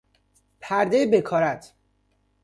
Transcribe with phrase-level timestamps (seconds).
[0.61, 1.73] پردهٔ بکارت